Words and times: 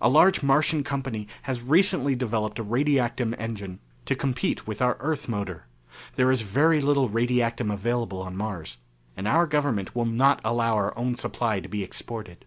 A 0.00 0.08
large 0.08 0.42
Martian 0.42 0.82
company 0.82 1.28
has 1.42 1.60
recently 1.60 2.14
developed 2.14 2.58
a 2.58 2.64
radiactum 2.64 3.34
engine 3.38 3.80
to 4.06 4.16
compete 4.16 4.66
with 4.66 4.80
our 4.80 4.96
Earth 4.98 5.28
motor. 5.28 5.66
There 6.16 6.30
is 6.30 6.40
very 6.40 6.80
little 6.80 7.10
radiactum 7.10 7.70
available 7.70 8.22
on 8.22 8.34
Mars, 8.34 8.78
and 9.14 9.28
our 9.28 9.46
government 9.46 9.94
will 9.94 10.06
not 10.06 10.40
allow 10.42 10.72
our 10.76 10.96
own 10.98 11.16
supply 11.16 11.60
to 11.60 11.68
be 11.68 11.82
exported. 11.84 12.46